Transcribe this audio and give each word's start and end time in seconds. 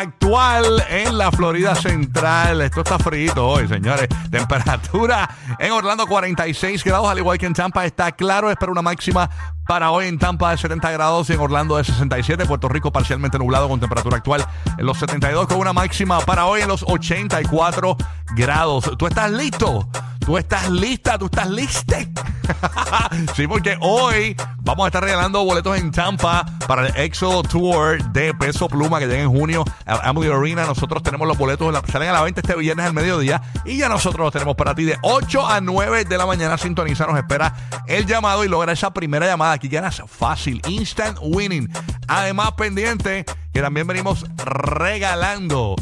Actual 0.00 0.84
en 0.90 1.18
la 1.18 1.32
Florida 1.32 1.74
Central. 1.74 2.60
Esto 2.60 2.82
está 2.82 3.00
frío 3.00 3.32
hoy, 3.36 3.66
señores. 3.66 4.06
Temperatura 4.30 5.28
en 5.58 5.72
Orlando 5.72 6.06
46 6.06 6.84
grados, 6.84 7.08
al 7.08 7.18
igual 7.18 7.36
que 7.36 7.46
en 7.46 7.52
Tampa. 7.52 7.84
Está 7.84 8.12
claro, 8.12 8.48
espero 8.48 8.70
una 8.70 8.80
máxima 8.80 9.28
para 9.68 9.90
hoy 9.90 10.06
en 10.06 10.18
Tampa 10.18 10.50
de 10.50 10.56
70 10.56 10.90
grados 10.92 11.28
y 11.28 11.34
en 11.34 11.40
Orlando 11.40 11.76
de 11.76 11.84
67. 11.84 12.46
Puerto 12.46 12.70
Rico 12.70 12.90
parcialmente 12.90 13.38
nublado 13.38 13.68
con 13.68 13.78
temperatura 13.78 14.16
actual 14.16 14.46
en 14.78 14.86
los 14.86 14.98
72 14.98 15.46
con 15.46 15.58
una 15.58 15.74
máxima 15.74 16.20
para 16.20 16.46
hoy 16.46 16.62
en 16.62 16.68
los 16.68 16.82
84 16.88 17.96
grados. 18.34 18.90
¿Tú 18.96 19.06
estás 19.06 19.30
listo? 19.30 19.86
¿Tú 20.20 20.38
estás 20.38 20.70
lista? 20.70 21.18
¿Tú 21.18 21.26
estás 21.26 21.48
liste? 21.50 22.10
sí, 23.34 23.46
porque 23.46 23.76
hoy 23.80 24.36
vamos 24.58 24.84
a 24.84 24.88
estar 24.88 25.02
regalando 25.02 25.44
boletos 25.44 25.76
en 25.78 25.90
Tampa 25.90 26.44
para 26.66 26.86
el 26.86 26.96
EXO 26.96 27.42
Tour 27.42 28.02
de 28.12 28.34
Peso 28.34 28.68
Pluma 28.68 28.98
que 28.98 29.06
llega 29.06 29.22
en 29.22 29.30
junio 29.30 29.64
a 29.86 30.08
Amway 30.08 30.30
Arena. 30.30 30.66
Nosotros 30.66 31.02
tenemos 31.02 31.26
los 31.26 31.38
boletos, 31.38 31.74
salen 31.90 32.10
a 32.10 32.12
la 32.12 32.22
venta 32.22 32.40
este 32.40 32.54
viernes 32.56 32.86
al 32.86 32.92
mediodía 32.92 33.40
y 33.64 33.78
ya 33.78 33.88
nosotros 33.88 34.24
los 34.24 34.32
tenemos 34.32 34.54
para 34.56 34.74
ti 34.74 34.84
de 34.84 34.98
8 35.02 35.46
a 35.46 35.60
9 35.60 36.04
de 36.04 36.18
la 36.18 36.26
mañana. 36.26 36.58
Sintoniza, 36.58 37.06
nos 37.06 37.16
espera 37.16 37.54
el 37.86 38.06
llamado 38.06 38.44
y 38.44 38.48
logra 38.48 38.72
esa 38.72 38.92
primera 38.92 39.26
llamada. 39.26 39.57
Aquí 39.58 39.66
ganas 39.66 40.00
fácil, 40.06 40.62
instant 40.68 41.18
winning. 41.20 41.68
Además, 42.06 42.52
pendiente 42.52 43.24
que 43.52 43.60
también 43.60 43.88
venimos 43.88 44.24
regalando. 44.36 45.74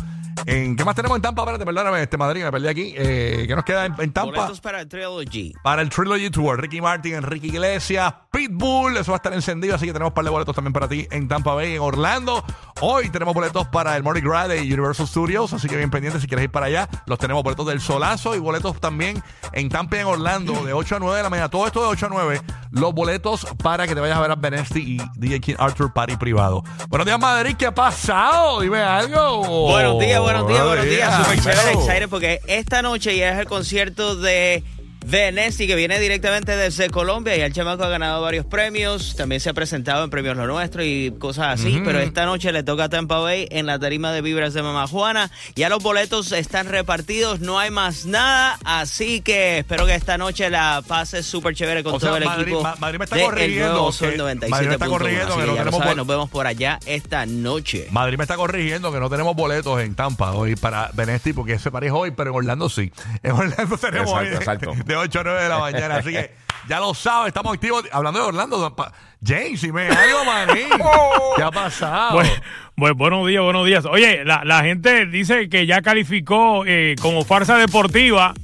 ¿En 0.45 0.77
qué 0.77 0.84
más 0.84 0.95
tenemos 0.95 1.17
en 1.17 1.23
Tampa? 1.23 1.42
Espérate, 1.42 1.65
perdóname, 1.65 2.03
este 2.03 2.17
Madrid, 2.17 2.45
me 2.45 2.53
perdí 2.53 2.69
aquí. 2.69 2.95
Eh, 2.97 3.45
¿Qué 3.48 3.55
nos 3.55 3.65
queda 3.65 3.87
en, 3.87 3.95
en 3.98 4.12
Tampa? 4.12 4.37
Boletos 4.37 4.61
para 4.61 4.81
el 4.81 4.89
Trilogy. 4.89 5.55
Para 5.62 5.83
el 5.83 5.89
Trilogy 5.89 6.31
Tour, 6.31 6.61
Ricky 6.61 6.81
Martin, 6.81 7.15
Enrique 7.15 7.47
Iglesias, 7.47 8.12
Pitbull, 8.31 8.97
eso 8.97 9.12
va 9.12 9.17
a 9.17 9.19
estar 9.19 9.33
encendido, 9.33 9.75
así 9.75 9.87
que 9.87 9.93
tenemos 9.93 10.11
un 10.11 10.15
par 10.15 10.25
de 10.25 10.31
boletos 10.31 10.55
también 10.55 10.73
para 10.73 10.89
ti 10.89 11.06
en 11.11 11.27
Tampa 11.27 11.55
Bay, 11.55 11.75
en 11.77 11.81
Orlando. 11.81 12.45
Hoy 12.81 13.09
tenemos 13.09 13.34
boletos 13.34 13.67
para 13.69 13.97
el 13.97 14.03
Mardi 14.03 14.20
Gras 14.20 14.48
de 14.48 14.61
Universal 14.61 15.06
Studios, 15.06 15.53
así 15.53 15.69
que 15.69 15.77
bien 15.77 15.91
pendiente 15.91 16.20
si 16.20 16.27
quieres 16.27 16.45
ir 16.45 16.50
para 16.50 16.67
allá. 16.67 16.89
Los 17.06 17.19
tenemos 17.19 17.43
boletos 17.43 17.67
del 17.67 17.81
Solazo 17.81 18.34
y 18.34 18.39
boletos 18.39 18.78
también 18.78 19.23
en 19.53 19.69
Tampa 19.71 19.97
y 19.97 20.00
en 20.00 20.06
Orlando 20.06 20.53
de 20.65 20.73
8 20.75 20.97
a 20.97 20.98
9 20.98 21.17
de 21.17 21.23
la 21.23 21.31
mañana. 21.31 21.48
Todo 21.48 21.67
esto 21.67 21.81
de 21.81 21.87
8 21.89 22.06
a 22.06 22.09
9, 22.11 22.41
los 22.73 22.93
boletos 22.93 23.47
para 23.62 23.87
que 23.87 23.95
te 23.95 24.00
vayas 24.00 24.19
a 24.19 24.21
ver 24.21 24.31
a 24.31 24.34
Benesti 24.34 24.97
y 24.97 25.03
DJ 25.19 25.41
King 25.41 25.55
Arthur 25.59 25.93
Party 25.93 26.17
privado. 26.17 26.62
Buenos 26.89 27.06
días, 27.06 27.19
Madrid, 27.19 27.56
¿qué 27.59 27.67
ha 27.67 27.75
pasado? 27.75 28.61
Dime 28.61 28.83
algo. 28.83 29.69
Buenos 29.69 29.98
días, 29.98 30.21
buenos 30.27 30.49
días, 30.49 30.65
buenos 30.65 30.85
días. 30.87 31.17
Súper 31.25 31.41
chévere, 31.41 31.73
excited 31.73 32.09
porque 32.09 32.41
esta 32.49 32.83
noche 32.83 33.17
ya 33.17 33.33
es 33.33 33.39
el 33.39 33.47
concierto 33.47 34.17
de 34.17 34.65
Venesti 35.09 35.69
que 35.69 35.77
viene 35.77 36.01
directamente 36.01 36.57
desde 36.57 36.91
Colombia 36.91 37.37
y 37.37 37.41
el 37.41 37.53
chamaco 37.53 37.85
ha 37.85 37.89
ganado 37.89 38.21
varios 38.23 38.45
premios, 38.45 39.15
también 39.17 39.41
se 39.41 39.49
ha 39.49 39.55
presentado 39.55 40.03
en 40.03 40.11
Premios 40.11 40.37
Lo 40.37 40.49
Nuestro 40.49 40.83
y 40.83 41.15
cosas 41.17 41.61
así, 41.61 41.81
pero 41.85 42.01
esta 42.01 42.27
noche 42.27 42.51
le 42.51 42.65
toca 42.65 42.85
a 42.85 42.89
Tampa 42.89 43.19
Bay 43.21 43.47
en 43.53 43.67
la 43.67 43.79
tarima 43.79 44.11
de 44.11 44.21
Vibras 44.21 44.53
de 44.53 44.62
Mamá 44.62 44.89
Juana. 44.89 45.31
Ya 45.55 45.69
los 45.69 45.81
boletos 45.81 46.33
están 46.33 46.67
repartidos, 46.67 47.39
no 47.39 47.61
hay 47.61 47.71
más 47.71 48.05
nada, 48.05 48.59
así 48.65 49.21
que 49.21 49.59
espero 49.59 49.87
que 49.87 49.95
esta 49.95 50.19
noche 50.19 50.51
la 50.51 50.83
pase 50.87 51.23
súper 51.23 51.55
chévere 51.55 51.84
con 51.84 51.95
O 51.95 52.01
sea, 52.01 52.09
todo 52.09 52.17
el 52.19 52.25
Madrid- 52.25 52.43
equipo. 52.49 52.62
Ma- 52.65 52.75
Madrid 52.81 52.99
me 52.99 53.05
está 53.05 53.15
de 53.17 53.23
El 53.23 53.28
corrigiendo 53.28 53.91
que- 53.97 54.06
Madrid 54.49 54.67
me 54.69 54.75
está 54.75 54.87
97.1, 54.87 54.88
corrigiendo 54.88 55.37
que 55.37 55.47
no 55.47 55.55
tenemos 55.55 55.78
saben, 55.81 55.97
nos 55.99 56.06
vemos 56.09 56.31
por 56.31 56.47
allá 56.49 56.81
esta 56.84 57.27
noche. 57.27 57.87
Madrid 57.93 58.19
me 58.19 58.25
está 58.25 58.34
corrigiendo 58.34 58.91
que 58.93 58.99
no 58.99 59.09
tenemos 59.09 59.37
boletos 59.37 59.81
en 59.81 59.94
Tampa 59.94 60.33
hoy 60.33 60.56
para 60.56 60.91
Benesti 60.94 61.33
porque 61.33 61.53
ese 61.53 61.71
parís 61.71 61.93
hoy, 61.94 62.11
pero 62.11 62.31
en 62.31 62.37
Orlando 62.38 62.69
sí. 62.69 62.91
En 63.23 63.31
Orlando 63.31 63.78
tenemos 63.78 64.09
Exacto, 64.11 64.17
hoy 64.19 64.28
de, 64.31 64.34
exacto. 64.37 64.73
de 64.84 64.96
8 64.97 65.21
a 65.21 65.23
9 65.25 65.43
de 65.43 65.49
la 65.49 65.59
mañana. 65.59 65.97
Así 65.97 66.11
que 66.11 66.33
ya 66.69 66.81
lo 66.81 66.95
sabes, 66.95 67.29
estamos 67.29 67.55
activos. 67.55 67.84
Hablando 67.93 68.21
de 68.21 68.27
Orlando, 68.27 68.77
James, 69.25 69.62
y 69.62 69.73
me 69.73 69.89
algo, 69.89 70.25
maní. 70.25 70.62
¿Qué 71.37 71.43
ha 71.43 71.51
pasado? 71.51 72.21
Bueno, 72.77 72.95
buenos 72.95 73.27
días, 73.27 73.43
buenos 73.43 73.67
días. 73.67 73.87
Oye, 73.87 74.25
la, 74.25 74.45
la 74.45 74.62
gente 74.62 75.06
dice 75.06 75.49
que 75.49 75.67
ya 75.67 75.81
calificó 75.81 76.65
eh, 76.67 76.95
como 77.01 77.25
farsa 77.25 77.56
deportiva 77.56 78.35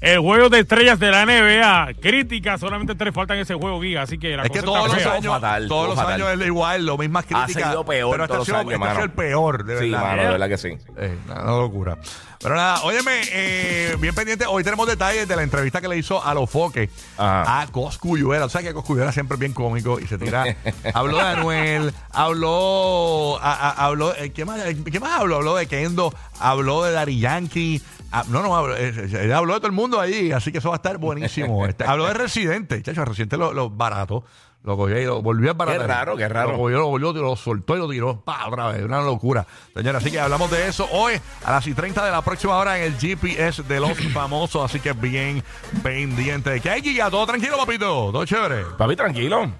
el 0.00 0.18
juego 0.20 0.48
de 0.48 0.60
estrellas 0.60 0.98
de 0.98 1.10
la 1.10 1.24
NBA. 1.26 1.94
Crítica, 2.00 2.56
solamente 2.58 2.94
tres 2.94 3.12
faltan 3.14 3.38
ese 3.38 3.54
juego, 3.54 3.80
Giga. 3.82 4.02
Así 4.02 4.18
que 4.18 4.36
la 4.36 4.44
es 4.44 4.50
que 4.50 4.60
cosa 4.60 4.64
todos 4.66 4.78
está 4.86 4.94
los 4.96 5.02
fea. 5.04 5.12
años, 5.14 5.32
fatal, 5.34 5.68
todos 5.68 5.80
todo 5.82 5.86
los 5.88 5.96
fatal. 5.96 6.22
años 6.22 6.40
es 6.40 6.46
igual, 6.46 6.86
lo 6.86 6.96
mismas 6.98 7.24
Ha 7.24 7.44
críticas. 7.44 7.70
sido 7.70 7.84
peor 7.84 8.10
pero 8.12 8.24
este 8.24 8.34
todos 8.34 8.36
ha 8.36 8.38
los 8.38 8.46
sido, 8.46 8.56
años, 8.58 8.72
este 8.72 8.84
ha 8.84 8.88
sido 8.88 8.94
mano. 8.94 9.04
el 9.04 9.10
peor, 9.12 9.64
de 9.64 9.78
Sí, 9.78 9.90
verdad. 9.90 10.02
mano, 10.06 10.22
de 10.22 10.28
verdad 10.28 10.48
que 10.48 10.58
sí. 10.58 10.68
Eh, 10.96 11.18
una 11.28 11.44
locura. 11.44 11.98
Pero 12.42 12.54
nada, 12.54 12.80
óyeme, 12.84 13.20
eh, 13.32 13.96
bien 14.00 14.14
pendiente, 14.14 14.46
hoy 14.46 14.64
tenemos 14.64 14.88
detalles 14.88 15.28
de 15.28 15.36
la 15.36 15.42
entrevista 15.42 15.82
que 15.82 15.88
le 15.88 15.98
hizo 15.98 16.24
a 16.24 16.32
los 16.32 16.48
foques 16.48 16.88
Ajá. 17.18 17.60
a 17.60 17.66
Coscuyuela. 17.66 18.46
O 18.46 18.48
sea 18.48 18.62
que 18.62 18.72
Coscuyuela 18.72 19.12
siempre 19.12 19.34
es 19.34 19.40
bien 19.40 19.52
cómico 19.52 20.00
y 20.00 20.06
se 20.06 20.16
tira. 20.16 20.44
habló 20.94 21.18
de 21.18 21.22
Anuel, 21.22 21.92
habló. 22.12 23.38
a- 23.42 23.52
a- 23.70 23.84
habló 23.84 24.14
eh, 24.16 24.30
¿qué, 24.32 24.46
más, 24.46 24.58
eh, 24.64 24.76
¿Qué 24.90 24.98
más 25.00 25.20
habló? 25.20 25.36
Habló 25.36 25.54
de 25.56 25.66
Kendo, 25.66 26.14
habló 26.38 26.82
de 26.84 26.92
Dari 26.92 27.18
Yankee. 27.20 27.82
Ah, 28.12 28.24
no, 28.28 28.42
no, 28.42 28.56
habló, 28.56 28.76
eh, 28.76 28.92
eh, 28.96 29.18
él 29.22 29.32
habló 29.32 29.54
de 29.54 29.60
todo 29.60 29.68
el 29.68 29.72
mundo 29.72 30.00
allí, 30.00 30.32
así 30.32 30.52
que 30.52 30.58
eso 30.58 30.68
va 30.68 30.76
a 30.76 30.76
estar 30.76 30.98
buenísimo. 30.98 31.66
Este, 31.70 31.84
habló 31.84 32.06
de 32.06 32.14
Residente, 32.14 32.82
chacho, 32.82 33.04
Residente 33.04 33.36
lo, 33.36 33.52
lo 33.52 33.70
barato. 33.70 34.24
Lo 34.62 34.76
cogió 34.76 35.00
y 35.00 35.06
lo 35.06 35.22
volvió 35.22 35.52
a 35.52 35.54
baratar. 35.54 35.80
Qué 35.80 35.86
raro, 35.86 36.16
qué 36.18 36.28
raro. 36.28 36.52
Lo 36.52 36.58
cogió, 36.58 36.78
lo 36.80 36.88
volvió, 36.88 37.12
lo 37.14 37.34
soltó 37.34 37.76
y 37.76 37.78
lo 37.78 37.88
tiró. 37.88 38.20
Pa, 38.20 38.46
otra 38.46 38.68
vez, 38.68 38.82
una 38.82 39.00
locura. 39.00 39.46
Señora, 39.74 39.98
así 39.98 40.10
que 40.10 40.20
hablamos 40.20 40.50
de 40.50 40.68
eso 40.68 40.86
hoy 40.92 41.14
a 41.44 41.52
las 41.52 41.66
y 41.66 41.72
30 41.72 42.04
de 42.04 42.10
la 42.10 42.20
próxima 42.20 42.56
hora 42.58 42.78
en 42.78 42.84
el 42.84 42.98
GPS 42.98 43.62
de 43.62 43.80
los 43.80 43.98
famosos. 44.12 44.62
Así 44.62 44.78
que 44.78 44.92
bien 44.92 45.42
pendiente. 45.82 46.60
¿Qué 46.60 46.68
hay, 46.68 46.82
Giga? 46.82 47.10
¿Todo 47.10 47.26
tranquilo, 47.26 47.56
papito? 47.56 48.10
¿Todo 48.12 48.26
chévere? 48.26 48.64
Papi, 48.76 48.96
tranquilo. 48.96 49.50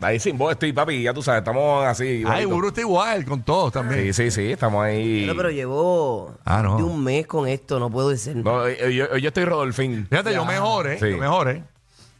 Ahí 0.00 0.18
sin 0.18 0.36
voz 0.36 0.52
estoy, 0.52 0.72
papi. 0.72 1.02
Ya 1.02 1.14
tú 1.14 1.22
sabes, 1.22 1.38
estamos 1.40 1.84
así. 1.86 2.22
Ay, 2.26 2.44
bonito. 2.44 2.48
Buru 2.50 2.68
está 2.68 2.80
igual 2.80 3.24
con 3.24 3.42
todos 3.42 3.72
también. 3.72 4.12
Sí, 4.12 4.24
sí, 4.24 4.30
sí, 4.30 4.52
estamos 4.52 4.84
ahí. 4.84 5.22
Pero, 5.22 5.36
pero 5.36 5.50
llevo 5.50 6.34
Ah, 6.44 6.60
no. 6.62 6.76
de 6.76 6.82
un 6.82 7.02
mes 7.02 7.26
con 7.26 7.46
esto, 7.48 7.78
no 7.78 7.90
puedo 7.90 8.08
decir. 8.10 8.36
No, 8.36 8.66
eh, 8.66 8.94
yo, 8.94 9.16
yo 9.16 9.28
estoy 9.28 9.44
Rodolfín. 9.44 10.06
Fíjate, 10.10 10.34
yo 10.34 10.44
mejoré. 10.44 10.98
Sí. 10.98 11.10
Yo 11.10 11.18
mejoré. 11.18 11.62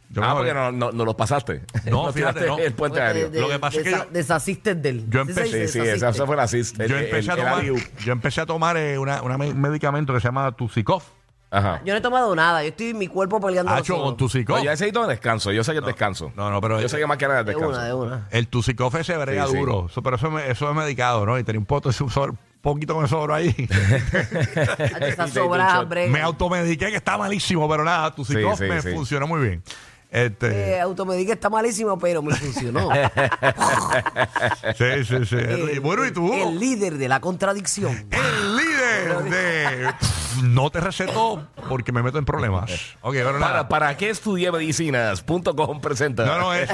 Yo 0.09 0.23
Ah, 0.23 0.27
mejoré. 0.33 0.51
porque 0.51 0.53
no, 0.53 0.71
no, 0.71 0.91
no 0.93 1.03
los 1.05 1.15
pasaste. 1.15 1.61
No, 1.91 2.11
fíjate, 2.13 2.47
no. 2.47 2.57
El 2.57 2.73
puente 2.73 3.01
aéreo. 3.01 3.29
de- 3.29 3.41
Lo 3.41 3.49
que 3.49 3.59
pasa 3.59 3.77
es 3.79 3.83
que 3.83 3.91
yo- 3.91 4.05
Deshaciste 4.11 4.73
de 4.75 4.89
él. 4.89 5.05
yo 5.09 5.25
¿Sí 5.25 5.33
se 5.33 5.39
empecé- 5.41 5.67
Sí, 5.67 5.79
sí, 5.81 5.87
esa, 5.87 6.13
fue 6.13 6.35
la 6.37 6.43
assist. 6.43 6.79
el- 6.79 6.89
Yo 6.89 6.97
empecé, 6.97 7.31
a 7.31 7.35
tomar, 7.35 7.63
yo 7.63 8.11
empecé 8.13 8.41
a 8.41 8.45
tomar 8.45 8.77
eh, 8.77 8.97
una, 8.97 9.21
una 9.21 9.37
me- 9.37 9.49
un 9.51 9.59
medicamento 9.59 10.13
que 10.13 10.21
se 10.21 10.27
llama 10.29 10.49
Tusicof. 10.53 11.03
Ajá. 11.49 11.81
Yo 11.85 11.93
no 11.93 11.99
he 11.99 12.01
tomado 12.01 12.35
nada, 12.35 12.61
yo 12.63 12.69
estoy 12.69 12.89
en 12.89 12.97
mi 12.97 13.07
cuerpo 13.07 13.39
peleando 13.39 13.71
Hacho, 13.71 14.01
con 14.03 14.17
Tusicof. 14.17 14.57
No, 14.57 14.63
yo 14.63 14.69
necesito 14.71 15.07
descanso. 15.07 15.51
Yo 15.53 15.63
sé 15.63 15.71
que 15.71 15.79
es 15.79 15.85
descanso. 15.85 16.33
No, 16.35 16.51
no, 16.51 16.59
pero 16.59 16.81
Yo 16.81 16.89
sé 16.89 16.97
que 16.97 17.07
más 17.07 17.17
que 17.17 17.25
nada 17.27 17.43
De 17.43 17.53
descanso. 17.53 17.69
una, 17.77 17.85
de 17.85 17.93
una. 17.93 18.27
El 18.31 18.47
Tusicof 18.49 18.93
ese 18.95 19.15
brega 19.15 19.45
Sí, 19.45 19.53
sí. 19.53 19.57
duro. 19.57 19.85
Eso- 19.89 20.01
pero 20.03 20.17
eso, 20.17 20.29
me- 20.29 20.49
eso 20.51 20.69
es 20.69 20.75
medicado, 20.75 21.25
¿no? 21.25 21.39
Y 21.39 21.43
tenía 21.45 21.59
un 21.59 21.65
poto, 21.65 21.89
un 21.99 22.37
poquito 22.61 22.95
con 22.95 23.07
sobro 23.07 23.33
ahí. 23.33 23.55
Brega. 25.87 26.11
me 26.11 26.21
automediqué 26.21 26.89
que 26.89 26.95
está 26.97 27.17
malísimo, 27.17 27.67
pero 27.69 27.83
nada, 27.83 28.13
Sí, 28.17 28.25
sí, 28.25 28.35
me 28.65 28.81
sí. 28.81 28.93
funcionó 28.93 29.27
muy 29.27 29.41
bien. 29.41 29.63
Este, 30.09 30.75
Eh, 30.75 30.79
automedica 30.79 31.33
está 31.33 31.49
malísimo, 31.49 31.99
pero 31.99 32.21
me 32.21 32.33
funcionó. 32.35 32.89
sí, 34.77 35.05
sí, 35.05 35.25
sí. 35.25 35.35
El- 35.35 35.79
bueno, 35.81 36.05
¿y 36.05 36.11
tú? 36.11 36.33
El 36.33 36.59
líder 36.59 36.97
de 36.97 37.09
la 37.09 37.19
contradicción. 37.19 38.07
El 38.11 38.57
líder 38.57 39.23
de... 39.23 39.93
No 40.43 40.69
te 40.69 40.79
receto 40.79 41.47
porque 41.69 41.91
me 41.91 42.01
meto 42.03 42.17
en 42.17 42.25
problemas. 42.25 42.71
Ok, 43.01 43.13
pero 43.13 43.33
Para, 43.33 43.39
nada. 43.39 43.67
para 43.69 43.95
qué 43.97 44.09
estudié 44.09 44.51
medicinas.com 44.51 45.81
presenta. 45.81 46.25
No, 46.25 46.37
no, 46.39 46.53
es, 46.53 46.69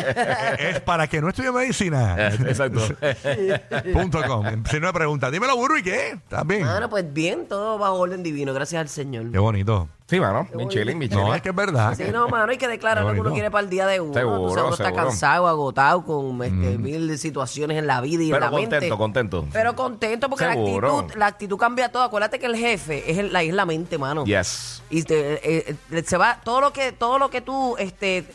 es 0.59 0.79
para 0.81 1.07
que 1.07 1.21
no 1.21 1.29
estudie 1.29 1.51
medicina. 1.51 2.15
Eh, 2.17 2.35
Exacto. 2.47 2.81
Punto 3.93 4.21
com. 4.27 4.45
Si 4.69 4.79
no 4.79 4.87
me 4.87 4.93
pregunta, 4.93 5.29
dímelo, 5.31 5.55
Buru, 5.55 5.77
¿y 5.77 5.83
qué? 5.83 6.09
¿Estás 6.11 6.45
bien? 6.45 6.65
Bueno, 6.65 6.89
pues 6.89 7.11
bien, 7.13 7.47
todo 7.47 7.77
bajo 7.77 7.95
orden 7.95 8.23
divino, 8.23 8.53
gracias 8.53 8.81
al 8.81 8.89
Señor. 8.89 9.31
Qué 9.31 9.39
bonito. 9.39 9.87
Sí, 10.05 10.19
mano. 10.19 10.47
Bien 10.53 10.69
chilling, 10.69 10.99
bien 10.99 11.09
No, 11.11 11.17
chilling. 11.21 11.33
es 11.35 11.41
que 11.41 11.49
es 11.49 11.55
verdad. 11.55 11.95
Sí, 11.95 12.03
no, 12.11 12.27
mano, 12.27 12.51
hay 12.51 12.57
que 12.57 12.67
declarar 12.67 13.03
lo 13.05 13.13
que 13.13 13.21
uno 13.21 13.31
quiere 13.33 13.49
para 13.49 13.63
el 13.63 13.69
día 13.69 13.87
de 13.87 13.99
uno. 14.01 14.13
Seguro, 14.13 14.37
Tú 14.41 14.49
sabes, 14.49 14.63
uno 14.65 14.71
está 14.73 14.85
seguro. 14.85 15.03
cansado, 15.07 15.47
agotado, 15.47 16.03
con 16.05 16.43
este, 16.43 16.77
mil 16.77 17.07
de 17.07 17.17
situaciones 17.17 17.77
en 17.77 17.87
la 17.87 18.01
vida 18.01 18.21
y 18.21 18.25
en 18.27 18.33
Pero 18.33 18.45
la 18.45 18.51
mente. 18.51 18.69
contento, 18.75 18.97
contento. 18.97 19.47
Pero 19.53 19.75
contento 19.75 20.29
porque 20.29 20.45
la 20.45 20.53
Seguro. 20.53 20.99
actitud, 20.99 21.17
la 21.19 21.25
actitud 21.27 21.57
cambia 21.57 21.89
todo. 21.91 22.03
Acuérdate 22.03 22.37
que 22.37 22.45
el 22.45 22.55
jefe 22.57 23.09
es, 23.09 23.17
el- 23.17 23.31
la, 23.33 23.43
es 23.53 23.57
la 23.57 23.65
mente, 23.65 23.97
mano. 23.97 24.25
Yes. 24.25 24.81
Y 24.89 25.03
te- 25.03 25.35
eh, 25.69 25.75
eh, 25.91 26.03
se 26.05 26.17
va, 26.17 26.39
todo 26.43 26.61
lo 26.61 26.73
que, 26.73 26.91
todo 26.91 27.17
lo 27.19 27.29
que 27.29 27.41
tú, 27.41 27.75
este, 27.77 28.25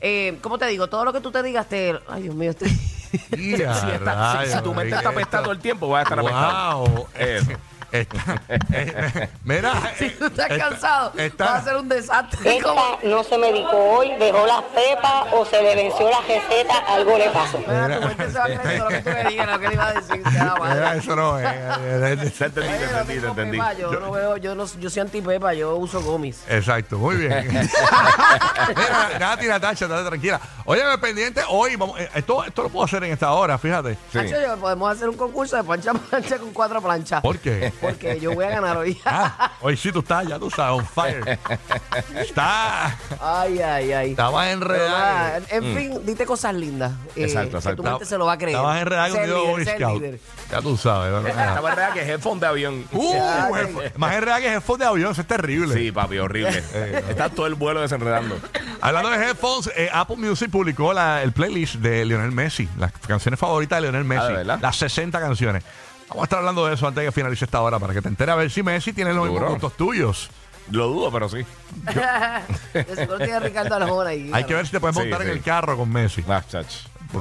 eh, 0.00 0.38
¿cómo 0.42 0.58
te 0.58 0.66
digo? 0.66 0.88
Todo 0.88 1.04
lo 1.04 1.12
que 1.12 1.20
tú 1.20 1.30
te 1.30 1.42
digas, 1.42 1.68
te, 1.68 1.98
ay 2.08 2.22
Dios 2.24 2.34
mío, 2.34 2.50
estoy, 2.56 2.68
Y 3.36 3.56
Si, 3.56 3.62
a 3.62 3.72
está- 3.94 4.32
si- 4.32 4.46
si 4.46 4.52
rayos, 4.52 4.62
tu 4.62 4.74
mente 4.74 4.96
está 4.96 5.08
apestada 5.10 5.42
todo 5.44 5.52
el 5.52 5.60
tiempo, 5.60 5.88
vas 5.88 6.00
a 6.00 6.02
estar 6.02 6.18
apestado. 6.18 6.78
Wow. 6.84 7.06
Eso. 7.18 7.50
Está- 7.94 8.42
eh, 8.72 9.28
mira, 9.44 9.72
Si 9.98 10.10
tú 10.10 10.26
estás 10.26 10.50
está- 10.50 10.68
cansado, 10.68 11.12
está- 11.16 11.44
va 11.44 11.56
a 11.58 11.62
ser 11.62 11.76
un 11.76 11.88
desastre. 11.88 12.56
Esta 12.56 12.74
no 13.04 13.22
se 13.22 13.38
medicó 13.38 13.76
hoy, 13.76 14.10
dejó 14.18 14.44
las 14.46 14.62
pepas 14.62 15.32
o 15.32 15.44
se 15.44 15.62
le 15.62 15.76
venció 15.76 16.10
la 16.10 16.20
receta, 16.22 16.78
algo 16.88 17.16
le 17.16 17.30
pasó. 17.30 17.58
Mira, 17.58 18.00
tu 18.00 18.08
mente 18.08 18.30
se 18.32 18.38
va 18.38 18.44
a 18.44 18.48
lo 18.48 18.88
que 18.88 18.98
tú 19.00 19.10
le 19.10 19.24
digas, 19.30 19.46
lo 19.48 19.58
que 19.60 19.68
le 19.68 19.74
iba 19.74 19.86
a 19.86 19.92
decir. 19.92 20.22
Mira, 20.26 20.94
eso 20.96 21.14
no 21.14 21.38
es. 21.38 21.46
eh, 21.48 21.68
eh, 21.80 22.16
Te 22.34 22.44
entendí, 22.46 22.68
entendí, 22.72 23.26
entendí. 23.26 23.58
pepa, 23.58 23.72
yo, 23.74 23.92
no 23.92 24.10
veo, 24.10 24.36
yo, 24.38 24.54
no, 24.56 24.66
yo 24.80 24.90
soy 24.90 25.00
antipepa, 25.02 25.54
yo 25.54 25.76
uso 25.76 26.00
gomis. 26.02 26.42
Exacto, 26.48 26.98
muy 26.98 27.14
bien. 27.14 27.46
Mira, 27.48 29.18
Nati, 29.20 29.46
Natacha, 29.46 29.86
date 29.86 30.08
tranquila. 30.08 30.40
Oye, 30.64 30.82
pendiente, 31.00 31.42
hoy, 31.48 31.76
vamos, 31.76 32.00
eh, 32.00 32.10
esto, 32.14 32.44
esto 32.44 32.64
lo 32.64 32.68
puedo 32.70 32.84
hacer 32.84 33.04
en 33.04 33.12
esta 33.12 33.30
hora, 33.32 33.56
fíjate. 33.56 33.96
Sí. 34.12 34.18
Podemos 34.60 34.90
hacer 34.92 35.08
un 35.08 35.16
concurso 35.16 35.56
de 35.56 35.62
plancha 35.64 35.92
plancha 35.94 36.38
con 36.38 36.52
cuatro 36.52 36.82
planchas. 36.82 37.20
¿Por 37.20 37.38
qué? 37.38 37.72
Porque 37.90 38.20
yo 38.20 38.34
voy 38.34 38.44
a 38.44 38.50
ganar 38.50 38.76
hoy. 38.76 39.00
Ah, 39.06 39.52
hoy 39.60 39.76
sí 39.76 39.92
tú 39.92 40.00
estás, 40.00 40.26
ya 40.26 40.38
tú 40.38 40.50
sabes, 40.50 40.80
on 40.80 40.86
fire. 40.86 41.38
Está, 42.16 42.96
Ay, 43.20 43.58
ay, 43.60 43.92
ay. 43.92 44.10
estabas 44.10 44.48
enredado. 44.48 45.44
en 45.50 45.76
fin, 45.76 46.06
dite 46.06 46.26
cosas 46.26 46.54
lindas. 46.54 46.92
eh, 47.16 47.24
Exacto, 47.24 47.50
Que 47.52 47.56
exacto. 47.58 47.82
tu 47.82 47.88
mente 47.88 48.04
se 48.04 48.18
lo 48.18 48.26
va 48.26 48.32
a 48.32 48.38
creer. 48.38 48.56
Estabas 48.56 48.80
enredado 48.80 49.14
con 49.16 49.52
Boy 49.52 49.64
Scout. 49.64 50.02
Ya 50.50 50.60
tú 50.60 50.76
sabes. 50.76 51.12
¿verdad? 51.22 51.48
Estaba 51.48 51.74
real 51.74 51.92
que 51.92 52.02
es 52.02 52.08
headphone 52.08 52.40
de 52.40 52.46
avión. 52.46 52.84
Uh, 52.92 53.12
jefe- 53.54 53.92
más 53.96 54.14
enredado 54.14 54.40
que 54.42 54.52
headphones 54.52 54.80
de 54.80 54.86
avión, 54.86 55.12
eso 55.12 55.20
es 55.20 55.26
terrible. 55.26 55.74
Sí, 55.74 55.92
papi, 55.92 56.18
horrible. 56.18 56.58
Está 57.08 57.28
todo 57.30 57.46
el 57.46 57.54
vuelo 57.54 57.80
desenredando. 57.80 58.38
Hablando 58.80 59.10
de 59.10 59.16
headphones, 59.26 59.70
eh, 59.76 59.88
Apple 59.92 60.16
Music 60.16 60.50
publicó 60.50 60.92
la- 60.92 61.22
el 61.22 61.32
playlist 61.32 61.76
de 61.76 62.04
Lionel 62.04 62.32
Messi, 62.32 62.68
las 62.78 62.92
canciones 63.06 63.38
favoritas 63.40 63.78
de 63.78 63.82
Lionel 63.82 64.04
Messi, 64.04 64.24
Ah, 64.24 64.28
¿de 64.28 64.34
verdad? 64.34 64.58
las 64.60 64.76
60 64.76 65.20
canciones. 65.20 65.62
Vamos 66.14 66.22
a 66.22 66.26
estar 66.26 66.38
hablando 66.38 66.64
de 66.66 66.74
eso 66.74 66.86
antes 66.86 67.02
de 67.02 67.06
que 67.08 67.12
finalice 67.12 67.44
esta 67.44 67.60
hora 67.60 67.78
para 67.80 67.92
que 67.92 68.00
te 68.00 68.06
enteres 68.08 68.32
a 68.32 68.36
ver 68.36 68.48
si 68.50 68.62
Messi 68.62 68.92
tiene 68.92 69.12
los 69.12 69.24
mismos 69.24 69.40
Seguro. 69.40 69.50
puntos 69.60 69.76
tuyos. 69.76 70.30
Lo 70.70 70.86
dudo, 70.86 71.10
pero 71.12 71.28
sí. 71.28 71.44
De 72.72 72.96
seguro 72.96 73.18
tiene 73.18 73.40
Ricardo 73.40 73.74
Arjona 73.74 74.10
ahí. 74.10 74.30
Hay 74.32 74.44
que 74.44 74.54
ver 74.54 74.64
si 74.64 74.72
te 74.72 74.80
puedes 74.80 74.94
Sí, 74.96 75.02
montar 75.02 75.22
en 75.22 75.26
sí. 75.28 75.32
el 75.38 75.42
carro 75.42 75.76
con 75.76 75.90
Messi. 75.92 76.24
Ah, 76.28 76.42
chach. 76.48 76.66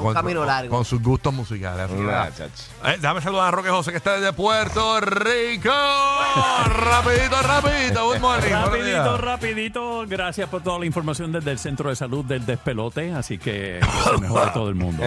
Un 0.01 0.13
camino 0.13 0.45
largo. 0.45 0.75
Con 0.75 0.85
sus 0.85 1.01
gustos 1.01 1.33
musicales. 1.33 1.89
Nah. 1.91 2.27
Eh, 2.27 2.97
déjame 2.99 3.21
saludar 3.21 3.47
a 3.47 3.51
Roque 3.51 3.69
José 3.69 3.91
que 3.91 3.97
está 3.97 4.13
desde 4.19 4.33
Puerto 4.33 4.99
Rico. 5.01 5.69
rapidito, 5.69 7.41
rapidito. 7.41 8.05
Good 8.07 8.19
morning. 8.19 8.51
Rapidito, 8.51 9.17
rapidito. 9.17 10.05
Gracias 10.07 10.49
por 10.49 10.61
toda 10.63 10.79
la 10.79 10.85
información 10.85 11.31
desde 11.31 11.51
el 11.51 11.59
Centro 11.59 11.89
de 11.89 11.95
Salud 11.95 12.25
del 12.25 12.45
Despelote. 12.45 13.13
Así 13.13 13.37
que 13.37 13.79
se 14.03 14.17
mejore 14.21 14.51
todo 14.53 14.69
el 14.69 14.75
mundo. 14.75 15.03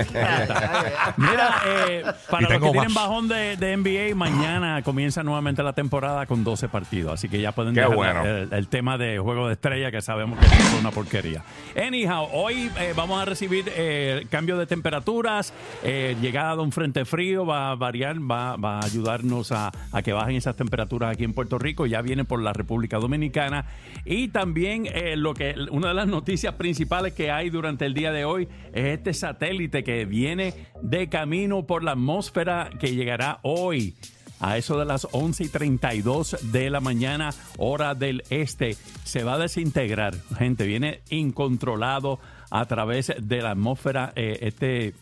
Mira, 1.16 1.62
eh, 1.66 2.04
para 2.30 2.48
los 2.48 2.62
que 2.62 2.70
tienen 2.70 2.94
bajón 2.94 3.28
de, 3.28 3.56
de 3.56 3.76
NBA, 3.76 4.14
mañana 4.14 4.82
comienza 4.82 5.22
nuevamente 5.22 5.62
la 5.62 5.72
temporada 5.72 6.26
con 6.26 6.44
12 6.44 6.68
partidos. 6.68 7.14
Así 7.14 7.28
que 7.28 7.40
ya 7.40 7.52
pueden 7.52 7.74
Qué 7.74 7.80
dejar 7.80 7.96
bueno. 7.96 8.24
el, 8.24 8.52
el 8.52 8.68
tema 8.68 8.98
de 8.98 9.18
juego 9.18 9.46
de 9.48 9.54
estrella 9.54 9.90
que 9.90 10.00
sabemos 10.02 10.38
que 10.38 10.46
es 10.46 10.76
una 10.80 10.90
porquería. 10.90 11.42
Anyhow, 11.76 12.28
hoy 12.32 12.70
eh, 12.78 12.92
vamos 12.96 13.20
a 13.20 13.24
recibir 13.24 13.70
eh, 13.74 14.26
cambio 14.30 14.56
de 14.56 14.66
temperaturas, 14.76 15.54
eh, 15.82 16.16
llegada 16.20 16.56
de 16.56 16.62
un 16.62 16.70
frente 16.70 17.06
frío, 17.06 17.46
va 17.46 17.70
a 17.70 17.74
variar, 17.76 18.18
va, 18.18 18.56
va 18.56 18.80
a 18.80 18.84
ayudarnos 18.84 19.50
a, 19.52 19.72
a 19.90 20.02
que 20.02 20.12
bajen 20.12 20.36
esas 20.36 20.54
temperaturas 20.54 21.12
aquí 21.12 21.24
en 21.24 21.32
Puerto 21.32 21.58
Rico. 21.58 21.86
Ya 21.86 22.02
viene 22.02 22.24
por 22.24 22.42
la 22.42 22.52
República 22.52 22.98
Dominicana. 22.98 23.64
Y 24.04 24.28
también 24.28 24.86
eh, 24.86 25.16
lo 25.16 25.32
que 25.32 25.54
una 25.70 25.88
de 25.88 25.94
las 25.94 26.08
noticias 26.08 26.54
principales 26.54 27.14
que 27.14 27.30
hay 27.30 27.48
durante 27.48 27.86
el 27.86 27.94
día 27.94 28.12
de 28.12 28.26
hoy 28.26 28.48
es 28.74 28.84
este 28.98 29.14
satélite 29.14 29.82
que 29.82 30.04
viene 30.04 30.52
de 30.82 31.08
camino 31.08 31.66
por 31.66 31.82
la 31.82 31.92
atmósfera 31.92 32.68
que 32.78 32.94
llegará 32.94 33.38
hoy. 33.42 33.94
A 34.38 34.58
eso 34.58 34.78
de 34.78 34.84
las 34.84 35.08
11 35.12 35.44
y 35.44 35.48
32 35.48 36.52
de 36.52 36.68
la 36.68 36.80
mañana, 36.80 37.30
hora 37.56 37.94
del 37.94 38.22
este, 38.28 38.76
se 39.02 39.24
va 39.24 39.34
a 39.34 39.38
desintegrar. 39.38 40.14
Gente, 40.36 40.66
viene 40.66 41.00
incontrolado 41.08 42.20
a 42.50 42.64
través 42.66 43.12
de 43.18 43.42
la 43.42 43.50
atmósfera 43.52 44.12
eh, 44.16 44.38
este 44.42 44.94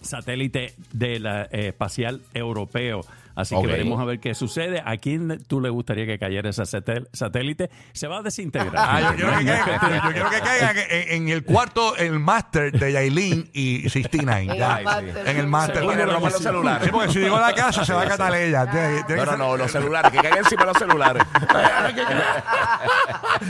satélite 0.00 0.74
del 0.92 1.26
espacial 1.50 2.22
europeo. 2.34 3.02
Así 3.34 3.58
que 3.58 3.66
veremos 3.66 3.98
a 3.98 4.04
ver 4.04 4.20
qué 4.20 4.34
sucede. 4.34 4.82
¿A 4.84 4.98
quién 4.98 5.42
tú 5.46 5.58
le 5.62 5.70
gustaría 5.70 6.04
que 6.04 6.18
cayera 6.18 6.50
ese 6.50 6.64
satélite? 6.66 7.70
Se 7.92 8.06
va 8.06 8.18
a 8.18 8.22
desintegrar. 8.22 8.74
Ah, 8.76 9.00
yo 9.00 9.16
quiero 9.16 9.38
que 9.38 9.44
caiga, 9.46 9.64
cuestión- 9.64 10.02
yo 10.04 10.12
quiero 10.12 10.28
que 10.30 10.40
caiga 10.40 10.72
en, 10.90 11.22
en 11.22 11.28
el 11.30 11.42
cuarto, 11.42 11.96
el 11.96 12.18
máster 12.20 12.72
de 12.78 12.92
Yailin 12.92 13.48
y 13.54 13.88
69. 13.88 14.52
En 14.52 14.58
el 14.60 14.84
máster. 14.84 15.28
En 15.28 15.36
el 15.38 15.46
máster. 15.46 15.82
Y 15.84 15.86
le 15.96 16.04
roban 16.04 16.30
los 16.30 16.42
celulares. 16.42 16.84
Sí, 16.84 16.90
porque 16.92 17.10
si 17.10 17.18
digo 17.20 17.40
la 17.40 17.54
casa 17.54 17.86
se 17.86 17.94
va 17.94 18.02
a 18.02 18.06
catar 18.08 18.34
ella. 18.34 18.70
Tiene- 18.70 19.02
tiene 19.04 19.24
No, 19.24 19.30
no, 19.32 19.36
no, 19.38 19.56
los 19.56 19.72
celulares, 19.72 20.10
que 20.12 20.18
caigan 20.18 20.38
encima 20.40 20.62
de 20.64 20.66
los 20.66 20.76
celulares. 20.78 21.22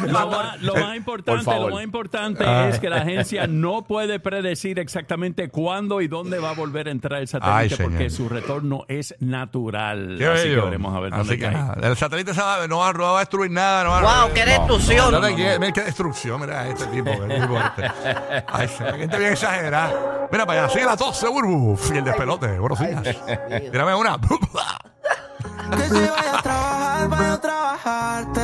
Lo 0.06 0.28
más, 0.30 0.60
lo 0.62 0.74
más 0.74 0.96
importante, 0.96 1.44
lo 1.54 1.68
más 1.70 1.82
importante 1.84 2.44
Ah. 2.46 2.68
es 2.68 2.78
que 2.80 2.88
la 2.90 2.96
agencia 2.98 3.46
no 3.46 3.82
puede 3.82 4.20
predecir 4.20 4.78
exactamente 4.78 5.48
cuándo 5.48 6.00
y 6.00 6.08
dónde 6.08 6.38
va 6.38 6.50
a 6.50 6.54
volver 6.54 6.88
a 6.88 6.90
entrar 6.90 7.20
el 7.20 7.28
satélite 7.28 7.82
porque 7.82 8.10
su 8.10 8.28
retorno 8.28 8.84
es 8.88 9.14
natural. 9.20 10.16
Qué 10.18 10.26
Así 10.26 10.42
que 10.44 10.48
bello. 10.50 10.64
veremos 10.64 10.96
a 10.96 11.00
ver 11.00 11.12
Así 11.14 11.18
dónde 11.18 11.36
que 11.38 11.44
cae. 11.44 11.54
nada, 11.54 11.88
El 11.88 11.96
satélite 11.96 12.32
va- 12.32 12.66
no, 12.66 12.78
va, 12.78 12.92
no 12.92 13.02
va 13.04 13.16
a 13.16 13.20
destruir 13.20 13.50
nada. 13.50 13.84
No 13.84 13.90
va, 13.90 14.24
Wow, 14.24 14.32
qué 14.34 14.44
destrucción. 14.44 15.12
No, 15.12 15.20
no, 15.20 15.36
qué, 15.36 15.58
mira 15.58 15.72
qué 15.72 15.82
destrucción, 15.82 16.40
mira 16.40 16.68
este 16.68 16.86
tipo, 16.86 17.10
el 17.10 17.40
tipo 17.40 17.58
este. 17.58 17.90
Ay, 18.48 18.68
la 18.80 18.92
gente 18.94 19.18
bien 19.18 19.32
exagerada. 19.32 20.28
Mira 20.30 20.46
para 20.46 20.64
allá, 20.64 20.72
sigue 20.72 20.84
la 20.84 20.96
tos 20.96 21.20
de 21.20 21.28
Burbu 21.28 21.78
y 21.92 21.96
el 21.98 22.04
despelote. 22.04 22.58
Buenos 22.58 22.78
días. 22.80 23.02
Tírame 23.70 23.94
una. 23.94 24.18
Que 24.18 25.88
se 25.88 25.94
vaya 26.10 26.38
a 26.38 26.42
trabajar, 26.42 27.08
vaya 27.08 27.32
a 27.32 27.40
trabajarte. 27.40 28.40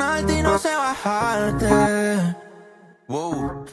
Alto 0.00 0.32
y 0.32 0.42
no 0.42 0.58
sé 0.58 0.74
bajarte. 0.74 2.36
Wow. 3.08 3.64